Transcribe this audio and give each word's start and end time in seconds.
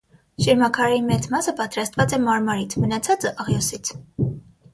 Շիրմաքարերի 0.43 1.03
մեծ 1.09 1.27
մասը 1.33 1.53
պատրաստված 1.59 2.15
է 2.17 2.19
մարմարից, 2.25 2.77
մնացածը՝ 2.85 3.35
աղյուսից։ 3.45 3.95